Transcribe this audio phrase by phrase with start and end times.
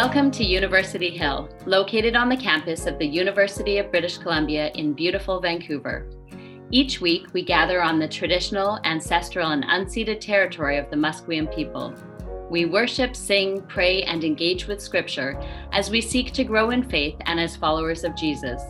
[0.00, 4.92] Welcome to University Hill, located on the campus of the University of British Columbia in
[4.92, 6.08] beautiful Vancouver.
[6.70, 11.92] Each week, we gather on the traditional, ancestral, and unceded territory of the Musqueam people.
[12.48, 15.36] We worship, sing, pray, and engage with Scripture
[15.72, 18.62] as we seek to grow in faith and as followers of Jesus.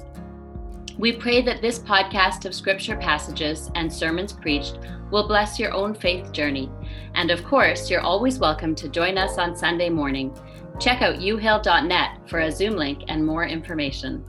[0.99, 4.79] We pray that this podcast of Scripture passages and sermons preached
[5.11, 6.71] will bless your own faith journey.
[7.15, 10.37] And of course, you're always welcome to join us on Sunday morning
[10.79, 14.25] Check out uhill.net for a Zoom link and more information.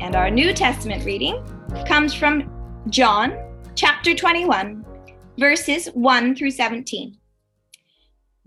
[0.00, 1.44] And our New Testament reading
[1.86, 2.50] comes from
[2.88, 3.36] John
[3.74, 4.84] chapter 21,
[5.36, 7.19] verses 1 through 17.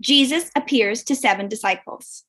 [0.04, 2.24] Jesus appears to seven disciples.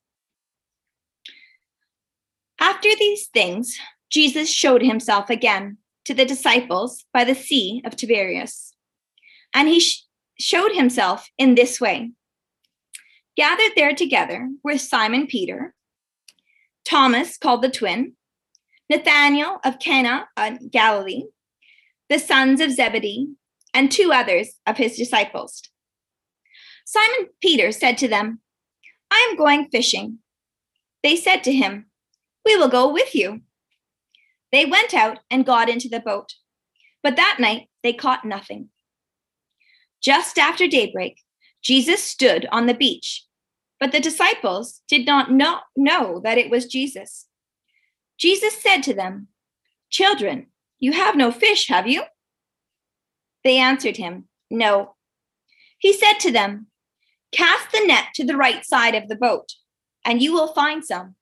[2.57, 3.77] After these things,
[4.09, 8.73] Jesus showed himself again to the disciples by the Sea of Tiberias.
[9.53, 10.05] And he sh-
[10.39, 12.11] showed himself in this way.
[13.35, 15.75] Gathered there together were Simon Peter,
[16.87, 18.13] Thomas called the twin,
[18.89, 21.23] Nathanael of Cana of Galilee,
[22.07, 23.33] the sons of Zebedee,
[23.73, 25.61] and two others of his disciples.
[26.85, 28.39] Simon Peter said to them,
[29.11, 30.19] I am going fishing.
[31.03, 31.87] They said to him,
[32.45, 33.41] We will go with you.
[34.51, 36.35] They went out and got into the boat,
[37.03, 38.69] but that night they caught nothing.
[40.01, 41.21] Just after daybreak,
[41.63, 43.25] Jesus stood on the beach,
[43.79, 47.25] but the disciples did not know, that it was Jesus.
[48.17, 49.27] Jesus said to them,
[49.89, 50.47] Children,
[50.79, 52.03] you have no fish, have you?
[53.43, 54.95] They answered him, No.
[55.79, 56.67] He said to them,
[57.31, 59.53] Cast the net to the right side of the boat,
[60.03, 61.15] and you will find some.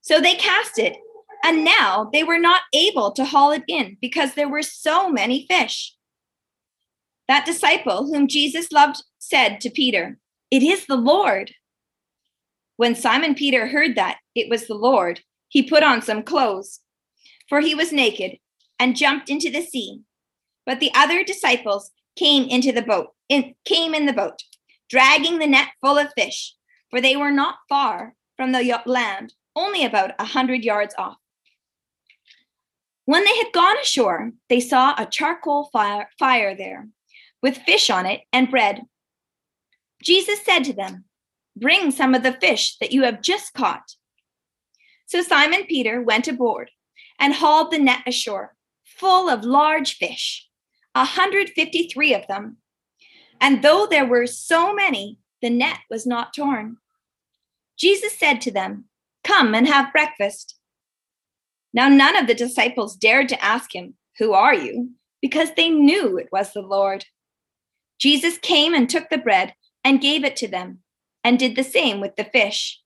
[0.00, 0.96] So they cast it
[1.44, 5.46] and now they were not able to haul it in because there were so many
[5.48, 5.94] fish.
[7.28, 10.18] That disciple whom Jesus loved said to Peter,
[10.50, 11.52] It is the Lord.
[12.76, 16.80] When Simon Peter heard that it was the Lord, he put on some clothes,
[17.48, 18.38] for he was naked,
[18.78, 20.00] and jumped into the sea.
[20.64, 24.42] But the other disciples came into the boat, in, came in the boat,
[24.92, 26.54] dragging the net full of fish,
[26.90, 31.16] for they were not far from the land, only about a hundred yards off.
[33.06, 36.88] When they had gone ashore, they saw a charcoal fire, fire there,
[37.42, 38.82] with fish on it and bread.
[40.02, 41.04] Jesus said to them,
[41.56, 43.94] Bring some of the fish that you have just caught.
[45.06, 46.70] So Simon Peter went aboard
[47.18, 48.54] and hauled the net ashore,
[48.84, 50.48] full of large fish,
[50.94, 52.58] a 153 of them.
[53.42, 56.78] And though there were so many, the net was not torn.
[57.76, 58.86] Jesus said to them,
[59.24, 60.56] Come and have breakfast.
[61.74, 64.92] Now, none of the disciples dared to ask him, Who are you?
[65.22, 67.06] because they knew it was the Lord.
[67.98, 69.54] Jesus came and took the bread
[69.84, 70.80] and gave it to them,
[71.24, 72.80] and did the same with the fish.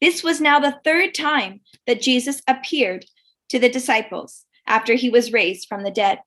[0.00, 3.04] This was now the third time that Jesus appeared
[3.50, 6.20] to the disciples after he was raised from the dead.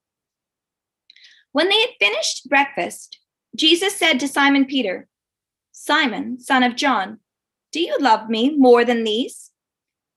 [1.52, 3.20] When they had finished breakfast,
[3.56, 5.08] Jesus said to Simon Peter,
[5.72, 7.19] Simon, son of John,
[7.72, 9.52] do you love me more than these?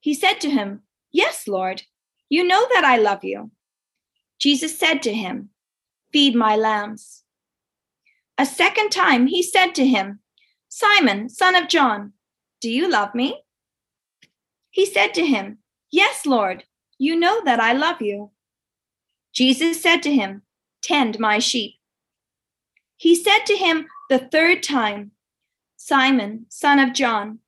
[0.01, 1.83] He said to him, Yes, Lord,
[2.29, 3.51] you know that I love you.
[4.39, 5.51] Jesus said to him,
[6.13, 7.25] Feed my lambs.
[8.39, 10.21] A second time he said to him,
[10.69, 12.13] Simon, son of John,
[12.61, 13.43] do you love me?
[14.71, 15.59] He said to him,
[15.91, 16.65] Yes, Lord,
[16.99, 18.31] you know that I love you.
[19.33, 20.43] Jesus said to him,
[20.83, 21.76] Tend my sheep.
[22.97, 25.13] He said to him the third time,
[25.77, 27.41] Simon, son of John,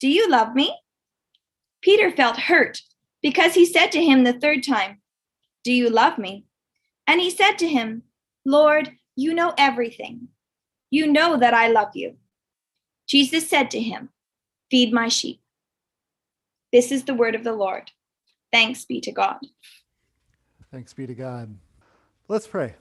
[0.00, 0.76] do you love me?
[1.82, 2.82] Peter felt hurt
[3.22, 5.00] because he said to him the third time,
[5.64, 6.46] Do you love me?
[7.06, 8.02] And he said to him,
[8.44, 10.28] Lord, you know everything.
[10.90, 12.16] You know that I love you.
[13.06, 14.10] Jesus said to him,
[14.70, 15.40] Feed my sheep.
[16.72, 17.90] This is the word of the Lord.
[18.52, 19.38] Thanks be to God.
[20.70, 21.56] Thanks be to God.
[22.28, 22.74] Let's pray.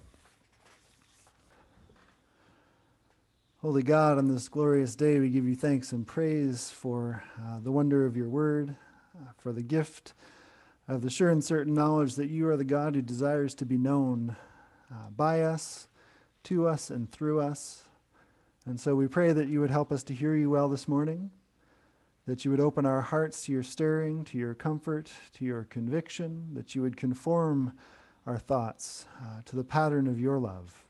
[3.62, 7.74] Holy God, on this glorious day, we give you thanks and praise for uh, the
[7.74, 8.74] wonder of your word,
[9.14, 10.14] uh, for the gift
[10.88, 13.78] of the sure and certain knowledge that you are the God who desires to be
[13.78, 14.38] known
[14.90, 15.90] uh, by us,
[16.46, 17.84] to us, and through us.
[18.66, 21.30] And so we pray that you would help us to hear you well this morning,
[22.28, 26.48] that you would open our hearts to your stirring, to your comfort, to your conviction,
[26.54, 27.74] that you would conform
[28.26, 30.86] our thoughts uh, to the pattern of your love.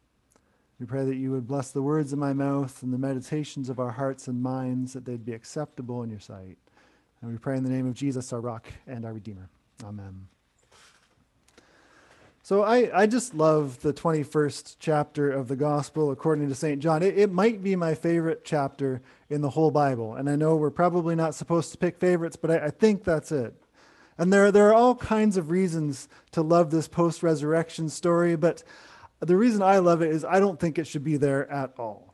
[0.79, 3.79] We pray that you would bless the words of my mouth and the meditations of
[3.79, 6.57] our hearts and minds, that they'd be acceptable in your sight.
[7.21, 9.49] And we pray in the name of Jesus, our rock and our Redeemer.
[9.83, 10.27] Amen.
[12.43, 16.79] So I, I just love the 21st chapter of the Gospel according to St.
[16.79, 17.03] John.
[17.03, 20.15] It, it might be my favorite chapter in the whole Bible.
[20.15, 23.33] And I know we're probably not supposed to pick favorites, but I, I think that's
[23.33, 23.53] it.
[24.17, 28.63] And there, there are all kinds of reasons to love this post resurrection story, but
[29.19, 32.09] the reason I love it is I don't think it should be there at all.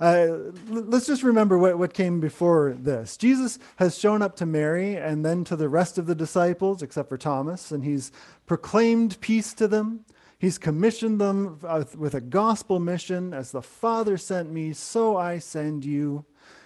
[0.00, 3.16] Uh, let's just remember what, what came before this.
[3.16, 7.08] Jesus has shown up to Mary and then to the rest of the disciples, except
[7.08, 8.10] for Thomas, and he's
[8.46, 10.04] proclaimed peace to them.
[10.40, 11.60] He's commissioned them
[11.96, 16.24] with a gospel mission as the Father sent me, so I send you.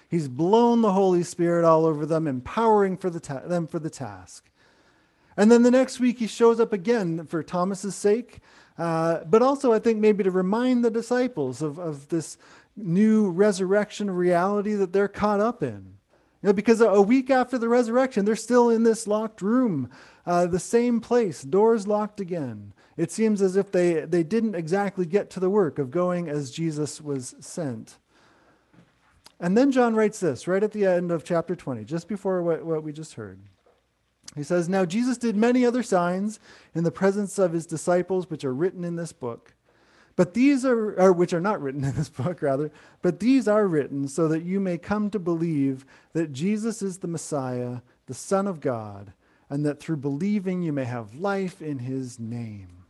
[0.08, 3.90] He's blown the Holy Spirit all over them, empowering for the ta- them for the
[3.90, 4.48] task.
[5.36, 8.38] And then the next week, he shows up again for Thomas's sake,
[8.78, 12.36] uh, but also, I think, maybe to remind the disciples of, of this
[12.76, 15.96] new resurrection reality that they're caught up in.
[16.42, 19.90] You know, because a week after the resurrection, they're still in this locked room,
[20.26, 22.74] uh, the same place, doors locked again.
[22.96, 26.50] It seems as if they, they didn't exactly get to the work of going as
[26.50, 27.98] Jesus was sent.
[29.40, 32.64] And then John writes this right at the end of chapter 20, just before what,
[32.64, 33.40] what we just heard.
[34.34, 36.40] He says, Now Jesus did many other signs
[36.74, 39.54] in the presence of his disciples, which are written in this book.
[40.16, 42.70] But these are, or which are not written in this book, rather,
[43.02, 45.84] but these are written so that you may come to believe
[46.14, 49.12] that Jesus is the Messiah, the Son of God,
[49.48, 52.84] and that through believing you may have life in his name.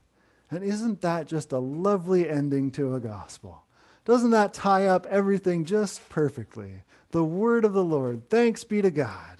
[0.51, 3.65] And isn't that just a lovely ending to a gospel?
[4.05, 6.83] Doesn't that tie up everything just perfectly?
[7.11, 8.31] The word of the Lord.
[8.31, 9.39] Thanks be to God.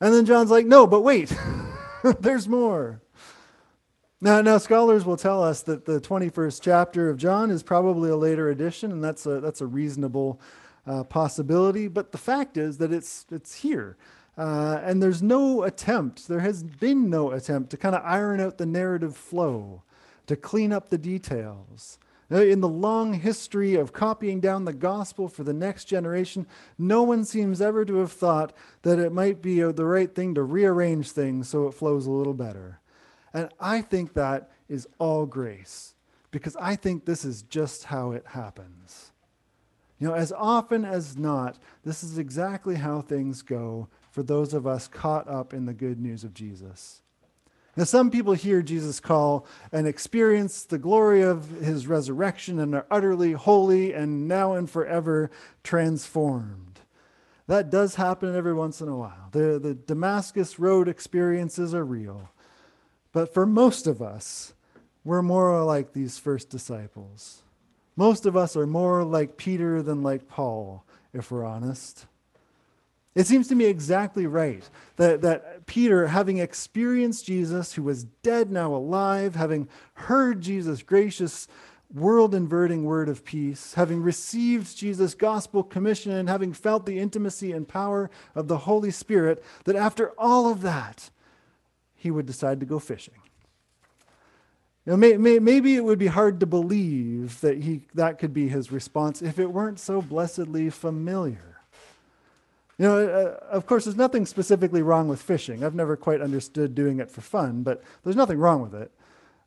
[0.00, 1.32] And then John's like, no, but wait,
[2.20, 3.00] there's more.
[4.20, 8.16] Now, now, scholars will tell us that the 21st chapter of John is probably a
[8.16, 10.40] later edition, and that's a, that's a reasonable
[10.86, 11.86] uh, possibility.
[11.86, 13.96] But the fact is that it's, it's here.
[14.36, 18.58] Uh, and there's no attempt, there has been no attempt to kind of iron out
[18.58, 19.82] the narrative flow,
[20.26, 21.98] to clean up the details.
[22.30, 26.46] Uh, in the long history of copying down the gospel for the next generation,
[26.76, 28.52] no one seems ever to have thought
[28.82, 32.10] that it might be uh, the right thing to rearrange things so it flows a
[32.10, 32.80] little better.
[33.32, 35.94] And I think that is all grace
[36.30, 39.12] because I think this is just how it happens.
[39.98, 44.66] You know, as often as not, this is exactly how things go for those of
[44.66, 47.02] us caught up in the good news of Jesus.
[47.78, 52.86] Now, some people hear Jesus call and experience the glory of his resurrection and are
[52.90, 55.30] utterly holy and now and forever
[55.62, 56.80] transformed.
[57.46, 59.28] That does happen every once in a while.
[59.30, 62.30] The, the Damascus Road experiences are real.
[63.12, 64.54] But for most of us,
[65.04, 67.42] we're more like these first disciples.
[67.94, 72.06] Most of us are more like Peter than like Paul, if we're honest.
[73.18, 74.62] It seems to me exactly right
[74.94, 81.48] that, that Peter, having experienced Jesus, who was dead, now alive, having heard Jesus' gracious,
[81.92, 87.50] world inverting word of peace, having received Jesus' gospel commission, and having felt the intimacy
[87.50, 91.10] and power of the Holy Spirit, that after all of that,
[91.96, 93.14] he would decide to go fishing.
[94.86, 98.32] You know, may, may, maybe it would be hard to believe that he, that could
[98.32, 101.57] be his response if it weren't so blessedly familiar.
[102.78, 105.64] You know, uh, of course, there's nothing specifically wrong with fishing.
[105.64, 108.92] I've never quite understood doing it for fun, but there's nothing wrong with it.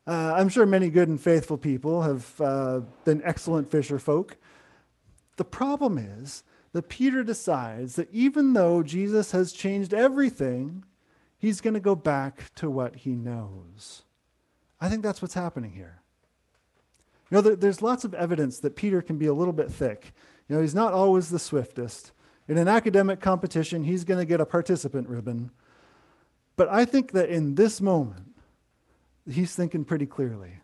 [0.06, 4.36] Uh, I'm sure many good and faithful people have uh, been excellent fisher folk.
[5.36, 10.84] The problem is that Peter decides that even though Jesus has changed everything,
[11.38, 14.02] he's going to go back to what he knows.
[14.80, 16.02] I think that's what's happening here.
[17.30, 20.12] You know, there, there's lots of evidence that Peter can be a little bit thick.
[20.48, 22.12] You know, he's not always the swiftest.
[22.48, 25.50] In an academic competition, he's going to get a participant ribbon.
[26.56, 28.34] But I think that in this moment,
[29.30, 30.54] he's thinking pretty clearly.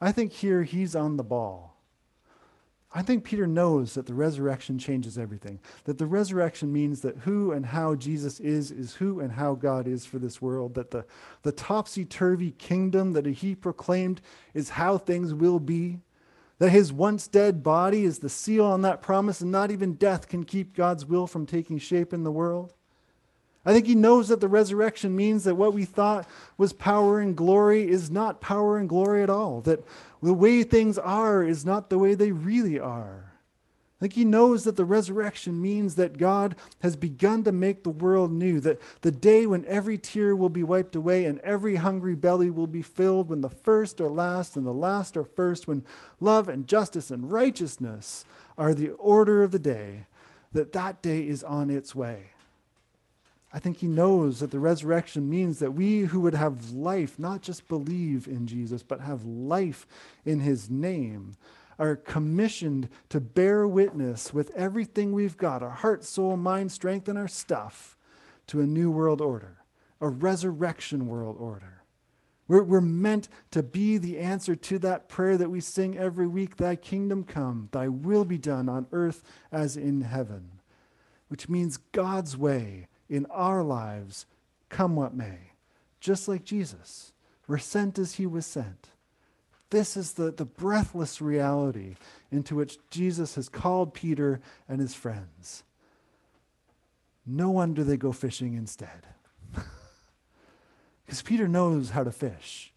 [0.00, 1.76] I think here he's on the ball.
[2.94, 5.60] I think Peter knows that the resurrection changes everything.
[5.84, 9.86] That the resurrection means that who and how Jesus is, is who and how God
[9.86, 10.74] is for this world.
[10.74, 11.04] That the,
[11.42, 14.22] the topsy turvy kingdom that he proclaimed
[14.54, 15.98] is how things will be.
[16.58, 20.28] That his once dead body is the seal on that promise, and not even death
[20.28, 22.72] can keep God's will from taking shape in the world.
[23.66, 27.36] I think he knows that the resurrection means that what we thought was power and
[27.36, 29.60] glory is not power and glory at all.
[29.62, 29.84] That
[30.22, 33.25] the way things are is not the way they really are.
[33.98, 37.88] I think he knows that the resurrection means that God has begun to make the
[37.88, 42.14] world new, that the day when every tear will be wiped away and every hungry
[42.14, 45.82] belly will be filled, when the first are last and the last are first, when
[46.20, 48.26] love and justice and righteousness
[48.58, 50.04] are the order of the day,
[50.52, 52.32] that that day is on its way.
[53.50, 57.40] I think he knows that the resurrection means that we who would have life, not
[57.40, 59.86] just believe in Jesus, but have life
[60.26, 61.36] in his name,
[61.78, 67.18] are commissioned to bear witness with everything we've got our heart, soul, mind, strength, and
[67.18, 67.96] our stuff
[68.46, 69.58] to a new world order,
[70.00, 71.82] a resurrection world order.
[72.48, 76.56] We're, we're meant to be the answer to that prayer that we sing every week
[76.56, 80.60] Thy kingdom come, Thy will be done on earth as in heaven,
[81.28, 84.26] which means God's way in our lives,
[84.68, 85.52] come what may,
[86.00, 87.12] just like Jesus.
[87.48, 88.90] We're sent as He was sent.
[89.70, 91.96] This is the, the breathless reality
[92.30, 95.64] into which Jesus has called Peter and his friends.
[97.26, 99.06] No wonder they go fishing instead.
[101.04, 102.72] Because Peter knows how to fish.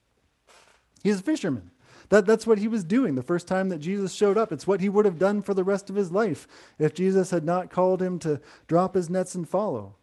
[1.02, 1.72] He's a fisherman.
[2.10, 4.52] That, that's what he was doing the first time that Jesus showed up.
[4.52, 7.44] It's what he would have done for the rest of his life if Jesus had
[7.44, 9.96] not called him to drop his nets and follow.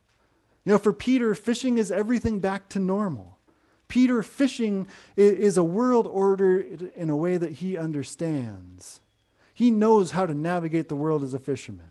[0.64, 3.35] You know, for Peter, fishing is everything back to normal.
[3.88, 6.60] Peter fishing is a world order
[6.96, 9.00] in a way that he understands.
[9.54, 11.90] He knows how to navigate the world as a fisherman.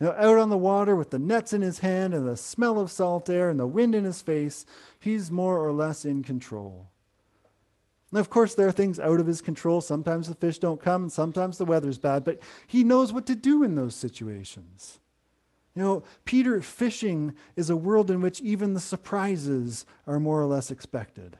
[0.00, 2.80] You know, out on the water with the nets in his hand and the smell
[2.80, 4.66] of salt air and the wind in his face,
[4.98, 6.88] he's more or less in control.
[8.10, 9.80] And of course, there are things out of his control.
[9.80, 13.34] Sometimes the fish don't come, and sometimes the weather's bad, but he knows what to
[13.34, 14.98] do in those situations.
[15.74, 20.46] You know, Peter fishing is a world in which even the surprises are more or
[20.46, 21.36] less expected.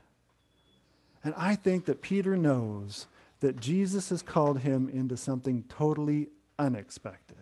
[1.22, 3.06] And I think that Peter knows
[3.40, 7.36] that Jesus has called him into something totally unexpected.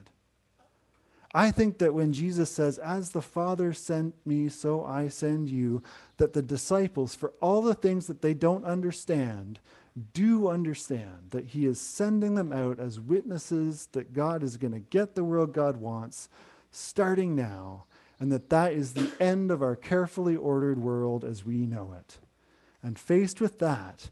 [1.35, 5.83] I think that when Jesus says, As the Father sent me, so I send you,
[6.19, 9.59] that the disciples, for all the things that they don't understand,
[10.13, 14.79] do understand that he is sending them out as witnesses that God is going to
[14.79, 16.29] get the world God wants
[16.73, 17.85] starting now,
[18.19, 22.19] and that that is the end of our carefully ordered world as we know it.
[22.83, 24.11] And faced with that,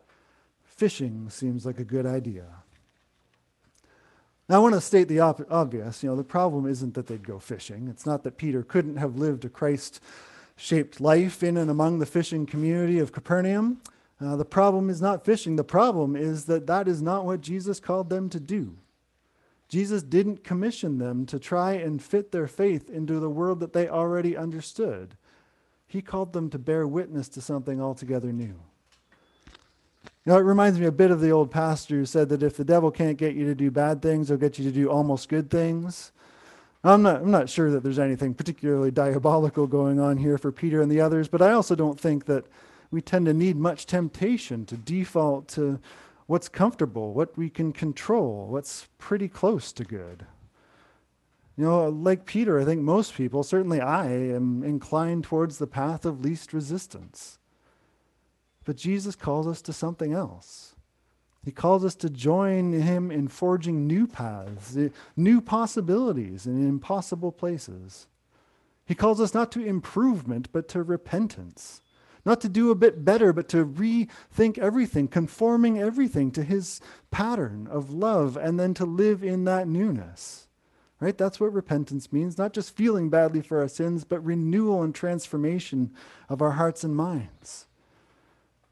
[0.63, 2.47] fishing seems like a good idea.
[4.49, 6.03] Now, I want to state the op- obvious.
[6.03, 7.89] You know, the problem isn't that they'd go fishing.
[7.89, 10.01] It's not that Peter couldn't have lived a Christ
[10.57, 13.81] shaped life in and among the fishing community of Capernaum.
[14.21, 15.57] Uh, the problem is not fishing.
[15.57, 18.77] The problem is that that is not what Jesus called them to do.
[19.71, 23.89] Jesus didn't commission them to try and fit their faith into the world that they
[23.89, 25.15] already understood.
[25.87, 28.57] He called them to bear witness to something altogether new.
[30.05, 32.57] You know, it reminds me a bit of the old pastor who said that if
[32.57, 35.29] the devil can't get you to do bad things, he'll get you to do almost
[35.29, 36.11] good things.
[36.83, 40.83] I'm not, I'm not sure that there's anything particularly diabolical going on here for Peter
[40.83, 42.45] and the others, but I also don't think that
[42.91, 45.79] we tend to need much temptation to default to
[46.31, 50.25] what's comfortable, what we can control, what's pretty close to good.
[51.57, 56.05] You know, like Peter, I think most people, certainly I, am inclined towards the path
[56.05, 57.41] of least resistance.
[58.65, 60.77] But Jesus calls us to something else.
[61.45, 67.33] He calls us to join him in forging new paths, eh, new possibilities in impossible
[67.33, 68.07] places.
[68.87, 71.83] He calls us not to improvement, but to repentance.
[72.25, 77.67] Not to do a bit better, but to rethink everything, conforming everything to his pattern
[77.71, 80.49] of love, and then to live in that newness.
[81.01, 81.17] Right?
[81.17, 82.37] That's what repentance means.
[82.37, 85.93] Not just feeling badly for our sins, but renewal and transformation
[86.29, 87.67] of our hearts and minds.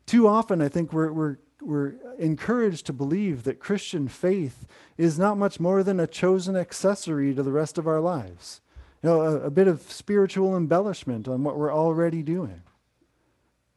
[0.04, 4.66] Too often, I think we're, we're, we're encouraged to believe that Christian faith
[4.98, 8.60] is not much more than a chosen accessory to the rest of our lives.
[9.02, 12.62] You know, a, a bit of spiritual embellishment on what we're already doing.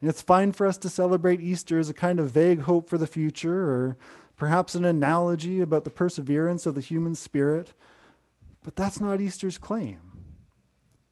[0.01, 2.97] And it's fine for us to celebrate Easter as a kind of vague hope for
[2.97, 3.97] the future, or
[4.35, 7.73] perhaps an analogy about the perseverance of the human spirit.
[8.63, 9.99] But that's not Easter's claim.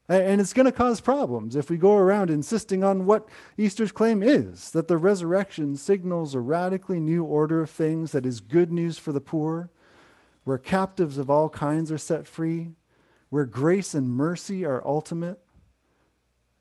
[0.10, 3.30] And it's going to cause problems if we go around insisting on what
[3.60, 8.40] Easter's claim is that the resurrection signals a radically new order of things that is
[8.40, 9.70] good news for the poor,
[10.46, 12.72] where captives of all kinds are set free,
[13.30, 15.40] where grace and mercy are ultimate,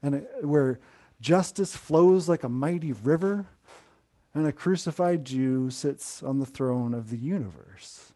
[0.02, 0.78] and uh, where
[1.20, 3.46] Justice flows like a mighty river,
[4.34, 8.12] and a crucified Jew sits on the throne of the universe.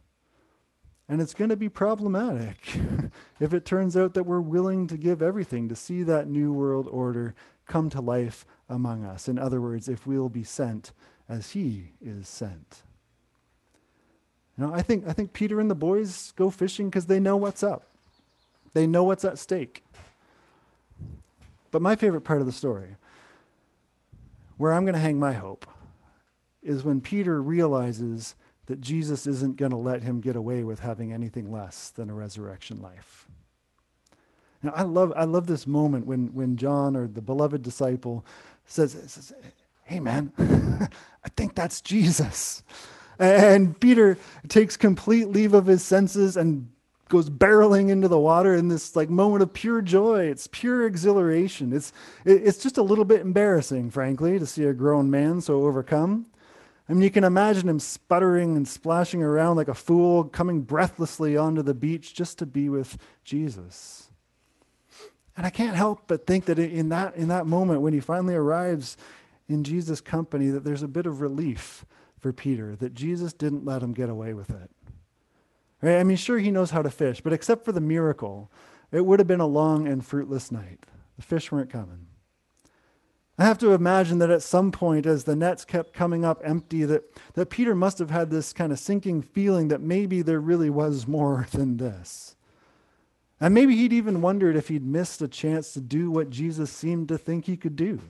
[1.08, 2.56] And it's going to be problematic
[3.40, 6.88] if it turns out that we're willing to give everything to see that new world
[6.90, 7.34] order
[7.66, 9.28] come to life among us.
[9.28, 10.92] In other words, if we'll be sent
[11.28, 12.82] as he is sent.
[14.56, 17.62] Know, I think, I think Peter and the boys go fishing because they know what's
[17.62, 17.88] up.
[18.74, 19.84] They know what's at stake.
[21.72, 22.94] But my favorite part of the story,
[24.58, 25.66] where I'm going to hang my hope,
[26.62, 28.36] is when Peter realizes
[28.66, 32.14] that Jesus isn't going to let him get away with having anything less than a
[32.14, 33.26] resurrection life.
[34.62, 38.24] Now, I love, I love this moment when, when John or the beloved disciple
[38.64, 39.32] says, says
[39.82, 40.32] Hey, man,
[41.24, 42.62] I think that's Jesus.
[43.18, 44.16] And Peter
[44.48, 46.70] takes complete leave of his senses and
[47.12, 50.24] goes barreling into the water in this like moment of pure joy.
[50.24, 51.70] It's pure exhilaration.
[51.74, 51.92] It's,
[52.24, 56.24] it's just a little bit embarrassing, frankly, to see a grown man so overcome.
[56.88, 61.36] I mean, you can imagine him sputtering and splashing around like a fool, coming breathlessly
[61.36, 64.10] onto the beach just to be with Jesus.
[65.36, 68.34] And I can't help but think that in that, in that moment, when he finally
[68.34, 68.96] arrives
[69.50, 71.84] in Jesus' company, that there's a bit of relief
[72.18, 74.70] for Peter, that Jesus didn't let him get away with it.
[75.82, 75.98] Right?
[75.98, 78.50] I mean, sure, he knows how to fish, but except for the miracle,
[78.92, 80.86] it would have been a long and fruitless night.
[81.16, 82.06] The fish weren't coming.
[83.38, 86.84] I have to imagine that at some point, as the nets kept coming up empty,
[86.84, 87.02] that,
[87.34, 91.08] that Peter must have had this kind of sinking feeling that maybe there really was
[91.08, 92.36] more than this.
[93.40, 97.08] And maybe he'd even wondered if he'd missed a chance to do what Jesus seemed
[97.08, 98.00] to think he could do.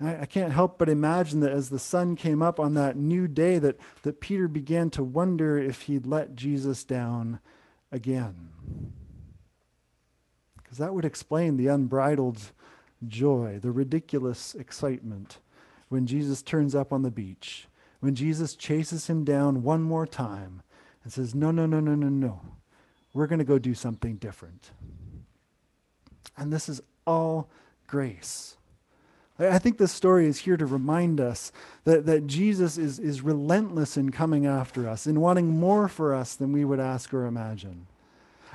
[0.00, 3.28] I, I can't help but imagine that as the sun came up on that new
[3.28, 7.40] day, that, that Peter began to wonder if he'd let Jesus down
[7.92, 8.50] again.
[10.56, 12.52] Because that would explain the unbridled
[13.06, 15.38] joy, the ridiculous excitement
[15.88, 17.66] when Jesus turns up on the beach,
[17.98, 20.62] when Jesus chases him down one more time
[21.02, 22.40] and says, No, no, no, no, no, no.
[23.12, 24.70] We're going to go do something different.
[26.36, 27.50] And this is all
[27.88, 28.56] grace.
[29.40, 31.50] I think this story is here to remind us
[31.84, 36.34] that, that Jesus is, is relentless in coming after us, in wanting more for us
[36.34, 37.86] than we would ask or imagine.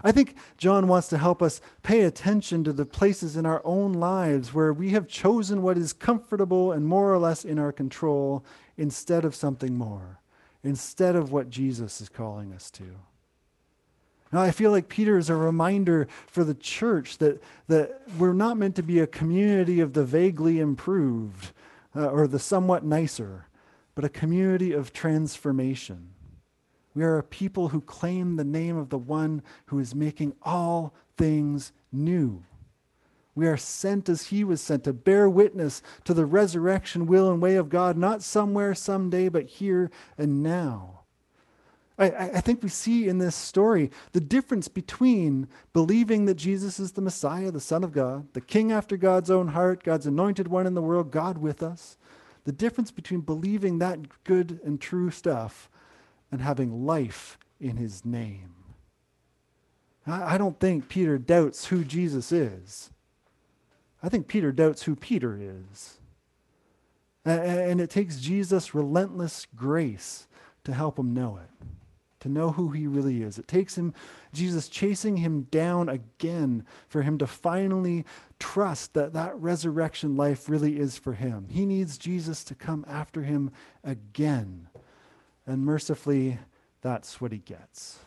[0.03, 3.93] I think John wants to help us pay attention to the places in our own
[3.93, 8.45] lives where we have chosen what is comfortable and more or less in our control
[8.77, 10.19] instead of something more,
[10.63, 12.83] instead of what Jesus is calling us to.
[14.31, 18.57] Now, I feel like Peter is a reminder for the church that, that we're not
[18.57, 21.51] meant to be a community of the vaguely improved
[21.95, 23.47] uh, or the somewhat nicer,
[23.93, 26.09] but a community of transformation.
[26.95, 30.93] We are a people who claim the name of the one who is making all
[31.17, 32.43] things new.
[33.35, 37.41] We are sent as he was sent to bear witness to the resurrection, will, and
[37.41, 40.94] way of God, not somewhere, someday, but here and now.
[41.97, 46.91] I, I, think we see in this story the difference between believing that Jesus is
[46.91, 50.67] the Messiah, the Son of God, the King after God's own heart, God's anointed one
[50.67, 51.97] in the world, God with us.
[52.43, 55.69] The difference between believing that good and true stuff
[56.31, 58.53] and having life in his name.
[60.05, 62.89] I, I don't think Peter doubts who Jesus is.
[64.03, 65.97] I think Peter doubts who Peter is.
[67.23, 70.27] And, and it takes Jesus' relentless grace
[70.65, 71.49] to help him know it
[72.25, 73.37] to know who he really is.
[73.37, 73.93] It takes him,
[74.33, 78.03] Jesus chasing him down again for him to finally
[78.39, 81.45] trust that that resurrection life really is for him.
[81.51, 83.51] He needs Jesus to come after him
[83.83, 84.69] again.
[85.45, 86.39] And mercifully,
[86.81, 87.99] that's what he gets.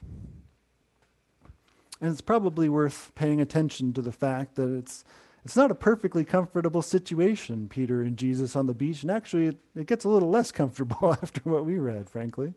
[2.00, 5.04] And it's probably worth paying attention to the fact that it's
[5.44, 9.58] it's not a perfectly comfortable situation, Peter and Jesus on the beach, and actually it,
[9.76, 12.54] it gets a little less comfortable after what we read, frankly.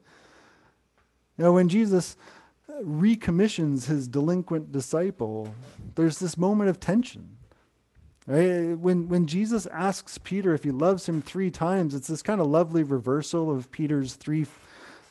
[1.42, 2.18] You know, when Jesus
[2.84, 5.56] recommissions his delinquent disciple,
[5.96, 7.36] there's this moment of tension.
[8.28, 8.78] Right?
[8.78, 12.46] When, when Jesus asks Peter if he loves him three times, it's this kind of
[12.46, 14.46] lovely reversal of Peter's three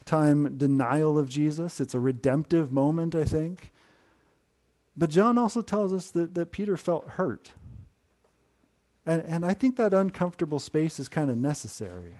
[0.04, 1.80] time denial of Jesus.
[1.80, 3.72] It's a redemptive moment, I think.
[4.96, 7.50] But John also tells us that, that Peter felt hurt.
[9.04, 12.14] And, and I think that uncomfortable space is kind of necessary.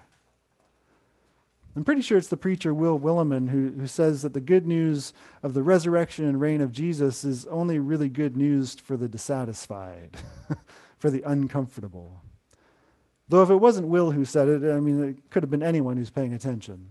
[1.76, 5.12] I'm pretty sure it's the preacher Will Willimon who, who says that the good news
[5.42, 10.16] of the resurrection and reign of Jesus is only really good news for the dissatisfied,
[10.98, 12.22] for the uncomfortable.
[13.28, 15.96] Though if it wasn't Will who said it, I mean, it could have been anyone
[15.96, 16.88] who's paying attention.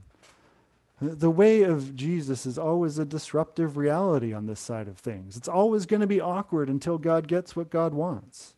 [1.02, 5.36] The way of Jesus is always a disruptive reality on this side of things.
[5.36, 8.54] It's always going to be awkward until God gets what God wants.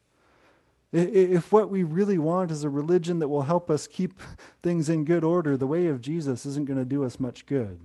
[0.92, 4.20] If what we really want is a religion that will help us keep
[4.64, 7.80] things in good order, the way of Jesus isn't going to do us much good.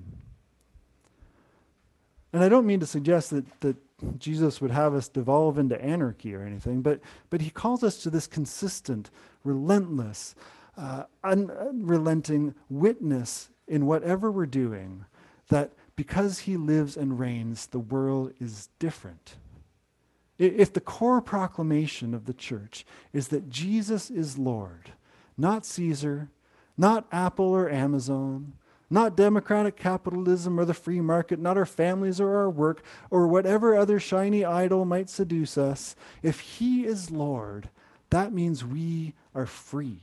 [2.32, 3.76] And I don't mean to suggest that, that
[4.18, 8.10] Jesus would have us devolve into anarchy or anything, but, but he calls us to
[8.10, 9.10] this consistent,
[9.44, 10.34] relentless,
[10.76, 15.04] uh, unrelenting witness in whatever we're doing
[15.48, 19.36] that because he lives and reigns, the world is different.
[20.38, 24.92] If the core proclamation of the church is that Jesus is Lord,
[25.36, 26.28] not Caesar,
[26.76, 28.52] not Apple or Amazon,
[28.90, 33.74] not democratic capitalism or the free market, not our families or our work or whatever
[33.74, 35.96] other shiny idol might seduce us.
[36.22, 37.70] If He is Lord,
[38.10, 40.00] that means we are free.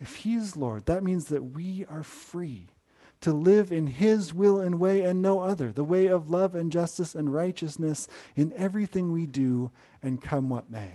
[0.00, 2.68] If He is Lord, that means that we are free
[3.24, 6.70] to live in His will and way and no other, the way of love and
[6.70, 8.06] justice and righteousness
[8.36, 9.70] in everything we do
[10.02, 10.92] and come what may.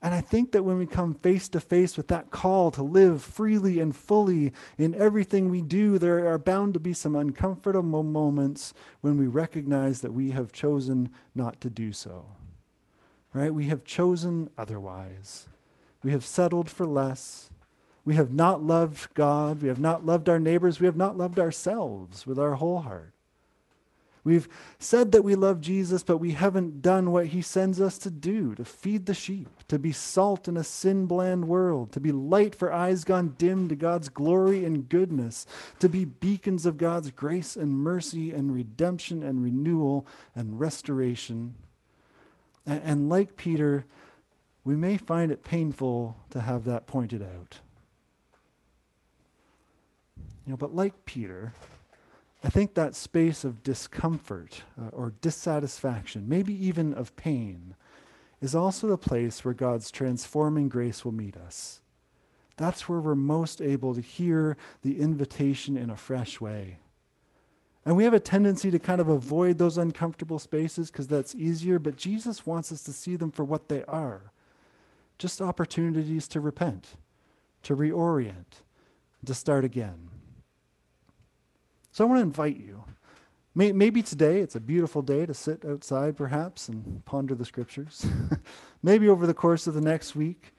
[0.00, 3.22] And I think that when we come face to face with that call to live
[3.22, 8.72] freely and fully in everything we do, there are bound to be some uncomfortable moments
[9.00, 12.24] when we recognize that we have chosen not to do so.
[13.34, 13.52] Right?
[13.52, 15.46] We have chosen otherwise.
[16.02, 17.50] We have settled for less.
[18.08, 19.60] We have not loved God.
[19.60, 20.80] We have not loved our neighbors.
[20.80, 23.12] We have not loved ourselves with our whole heart.
[24.24, 28.10] We've said that we love Jesus, but we haven't done what he sends us to
[28.10, 32.10] do to feed the sheep, to be salt in a sin bland world, to be
[32.10, 35.44] light for eyes gone dim to God's glory and goodness,
[35.78, 41.56] to be beacons of God's grace and mercy and redemption and renewal and restoration.
[42.64, 43.84] And, and like Peter,
[44.64, 47.58] we may find it painful to have that pointed out.
[50.48, 51.52] You know, but like Peter,
[52.42, 57.74] I think that space of discomfort uh, or dissatisfaction, maybe even of pain,
[58.40, 61.82] is also the place where God's transforming grace will meet us.
[62.56, 66.78] That's where we're most able to hear the invitation in a fresh way.
[67.84, 71.78] And we have a tendency to kind of avoid those uncomfortable spaces because that's easier,
[71.78, 74.32] but Jesus wants us to see them for what they are
[75.18, 76.96] just opportunities to repent,
[77.64, 78.62] to reorient,
[79.26, 80.08] to start again.
[81.92, 82.84] So I want to invite you.
[83.54, 88.06] Maybe today it's a beautiful day to sit outside, perhaps, and ponder the scriptures.
[88.84, 90.54] Maybe over the course of the next week,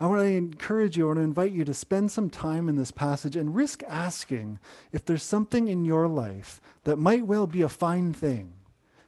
[0.00, 2.76] I want to encourage you, I want to invite you to spend some time in
[2.76, 4.58] this passage and risk asking
[4.90, 8.54] if there's something in your life that might well be a fine thing,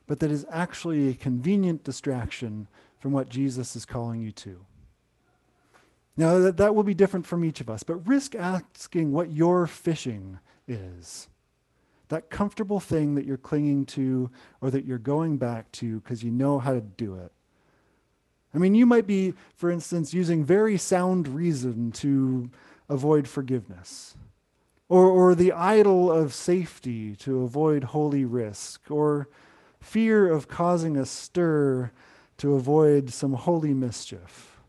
[0.07, 4.66] but that is actually a convenient distraction from what Jesus is calling you to.
[6.18, 9.66] Now, that, that will be different from each of us, but risk asking what your
[9.66, 11.29] fishing is
[12.12, 16.31] that comfortable thing that you're clinging to or that you're going back to because you
[16.31, 17.33] know how to do it.
[18.55, 22.51] I mean, you might be, for instance, using very sound reason to
[22.90, 24.14] avoid forgiveness,
[24.90, 29.31] or, or the idol of safety to avoid holy risk, or
[29.81, 31.92] fear of causing a stir
[32.37, 34.61] to avoid some holy mischief.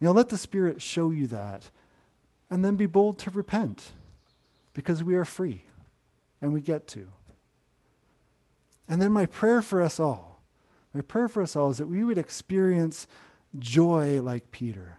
[0.00, 1.70] You know, let the Spirit show you that,
[2.50, 3.92] and then be bold to repent
[4.72, 5.62] because we are free
[6.44, 7.08] and we get to.
[8.86, 10.42] And then my prayer for us all,
[10.92, 13.06] my prayer for us all is that we would experience
[13.58, 14.98] joy like Peter.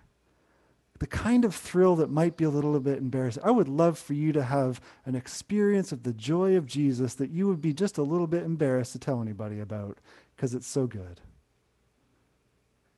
[0.97, 3.43] The kind of thrill that might be a little bit embarrassing.
[3.45, 7.29] I would love for you to have an experience of the joy of Jesus that
[7.29, 9.99] you would be just a little bit embarrassed to tell anybody about
[10.35, 11.21] because it's so good.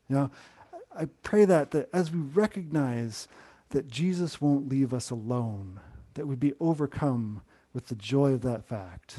[0.07, 0.31] You know,
[0.95, 3.27] I pray that, that as we recognize
[3.71, 5.81] that Jesus won't leave us alone,
[6.13, 7.41] that we'd be overcome
[7.77, 9.17] with the joy of that fact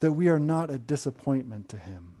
[0.00, 2.14] that we are not a disappointment to Him.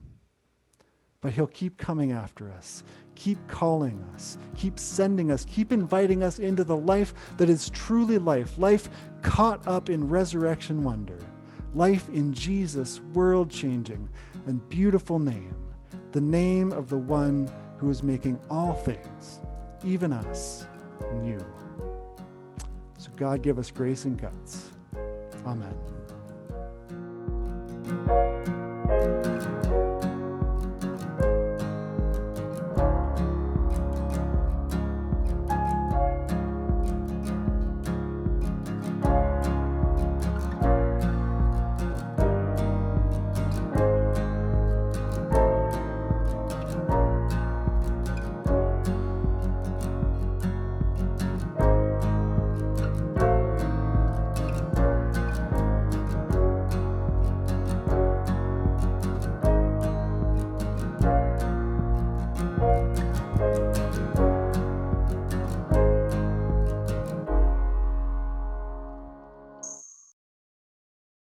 [1.22, 6.38] But He'll keep coming after us, keep calling us, keep sending us, keep inviting us
[6.38, 8.90] into the life that is truly life, life
[9.22, 11.18] caught up in resurrection wonder,
[11.74, 14.10] life in Jesus' world changing
[14.44, 15.56] and beautiful name,
[16.10, 19.40] the name of the one who is making all things,
[19.86, 20.66] even us,
[21.14, 21.42] new.
[22.98, 24.72] So, God, give us grace and guts.
[25.44, 25.74] Amen.